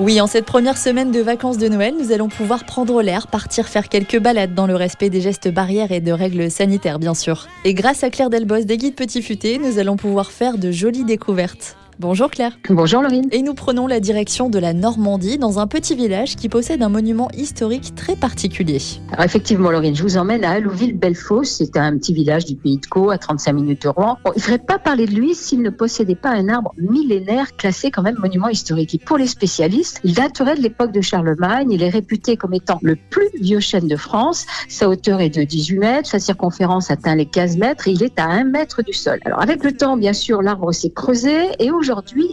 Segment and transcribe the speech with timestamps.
[0.00, 3.68] Oui, en cette première semaine de vacances de Noël, nous allons pouvoir prendre l'air, partir
[3.68, 7.46] faire quelques balades dans le respect des gestes barrières et de règles sanitaires, bien sûr.
[7.64, 11.04] Et grâce à Claire Delbos des Guides Petit Futé, nous allons pouvoir faire de jolies
[11.04, 11.76] découvertes.
[12.00, 12.58] Bonjour Claire.
[12.70, 13.28] Bonjour Laurine.
[13.30, 16.88] Et nous prenons la direction de la Normandie dans un petit village qui possède un
[16.88, 18.80] monument historique très particulier.
[19.12, 21.50] Alors effectivement Laurine, je vous emmène à Allouville-Bellefosse.
[21.58, 24.18] C'est un petit village du pays de Caux à 35 minutes de Rouen.
[24.24, 27.54] Bon, il ne faudrait pas parler de lui s'il ne possédait pas un arbre millénaire
[27.56, 28.92] classé quand même monument historique.
[28.96, 31.70] Et pour les spécialistes, il daterait de l'époque de Charlemagne.
[31.70, 34.46] Il est réputé comme étant le plus vieux chêne de France.
[34.68, 38.18] Sa hauteur est de 18 mètres, sa circonférence atteint les 15 mètres et il est
[38.18, 39.20] à 1 mètre du sol.
[39.24, 41.83] Alors avec le temps, bien sûr, l'arbre s'est creusé et aujourd'hui,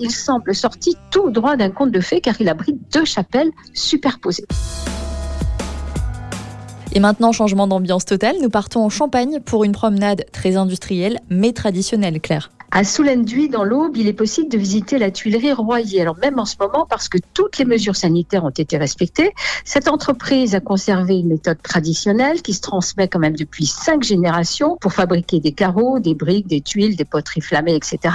[0.00, 4.46] il semble sorti tout droit d'un conte de fées car il abrite deux chapelles superposées.
[6.92, 11.52] Et maintenant, changement d'ambiance totale, nous partons en Champagne pour une promenade très industrielle mais
[11.52, 12.50] traditionnelle, Claire.
[12.78, 16.02] À Soulenduy, dans l'Aube, il est possible de visiter la Tuilerie Royer.
[16.02, 19.32] Alors même en ce moment, parce que toutes les mesures sanitaires ont été respectées,
[19.64, 24.76] cette entreprise a conservé une méthode traditionnelle qui se transmet quand même depuis cinq générations
[24.78, 28.14] pour fabriquer des carreaux, des briques, des tuiles, des poteries flammées, etc.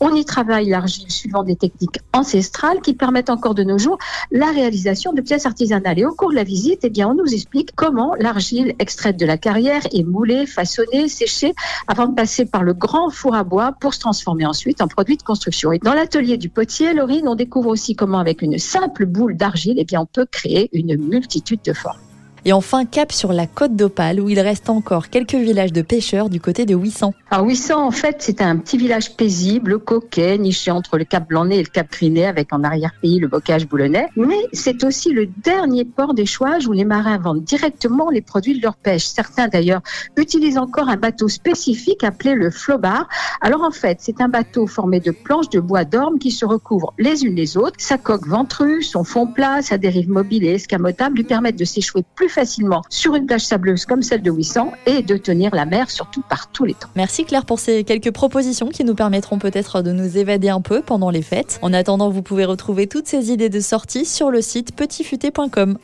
[0.00, 3.98] On y travaille l'argile suivant des techniques ancestrales qui permettent encore de nos jours
[4.30, 5.98] la réalisation de pièces artisanales.
[5.98, 9.26] Et au cours de la visite, eh bien, on nous explique comment l'argile extraite de
[9.26, 11.52] la carrière est moulée, façonnée, séchée
[11.88, 15.22] avant de passer par le grand four à bois pour transformer ensuite en produit de
[15.22, 15.72] construction.
[15.72, 19.74] Et dans l'atelier du potier, Laurine, on découvre aussi comment avec une simple boule d'argile,
[19.78, 22.07] eh bien, on peut créer une multitude de formes.
[22.44, 26.28] Et enfin, cap sur la côte d'Opale où il reste encore quelques villages de pêcheurs
[26.28, 27.12] du côté de Ouissant.
[27.30, 31.58] Alors Ouissant, en fait, c'est un petit village paisible, coquet, niché entre le cap Blanc-Nez
[31.58, 34.08] et le cap Grinet avec en arrière-pays le bocage boulonnais.
[34.16, 38.62] Mais c'est aussi le dernier port d'échouage où les marins vendent directement les produits de
[38.62, 39.06] leur pêche.
[39.06, 39.82] Certains d'ailleurs
[40.16, 43.08] utilisent encore un bateau spécifique appelé le flobard.
[43.40, 46.94] Alors en fait, c'est un bateau formé de planches de bois d'orme qui se recouvrent
[46.98, 47.76] les unes les autres.
[47.78, 52.04] Sa coque ventrue, son fond plat, sa dérive mobile et escamotable lui permettent de s'échouer
[52.14, 55.90] plus facilement sur une plage sableuse comme celle de Ouissant et de tenir la mer
[55.90, 56.88] surtout par tous les temps.
[56.96, 60.82] Merci Claire pour ces quelques propositions qui nous permettront peut-être de nous évader un peu
[60.82, 61.58] pendant les fêtes.
[61.62, 65.78] En attendant, vous pouvez retrouver toutes ces idées de sortie sur le site petitfuté.com.